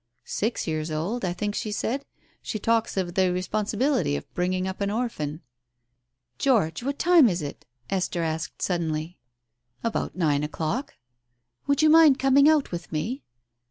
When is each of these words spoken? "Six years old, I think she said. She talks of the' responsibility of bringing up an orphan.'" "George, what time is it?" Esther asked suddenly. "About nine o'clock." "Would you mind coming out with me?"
"Six 0.25 0.65
years 0.65 0.89
old, 0.89 1.23
I 1.23 1.31
think 1.31 1.53
she 1.53 1.71
said. 1.71 2.05
She 2.41 2.57
talks 2.57 2.97
of 2.97 3.13
the' 3.13 3.31
responsibility 3.31 4.15
of 4.15 4.33
bringing 4.33 4.67
up 4.67 4.81
an 4.81 4.89
orphan.'" 4.89 5.41
"George, 6.39 6.81
what 6.81 6.97
time 6.97 7.29
is 7.29 7.43
it?" 7.43 7.65
Esther 7.91 8.23
asked 8.23 8.63
suddenly. 8.63 9.19
"About 9.83 10.15
nine 10.15 10.43
o'clock." 10.43 10.95
"Would 11.67 11.83
you 11.83 11.91
mind 11.91 12.17
coming 12.17 12.49
out 12.49 12.71
with 12.71 12.91
me?" 12.91 13.21